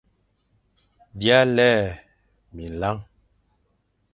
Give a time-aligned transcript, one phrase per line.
[1.17, 1.71] B îa lè
[2.53, 2.97] minlañ.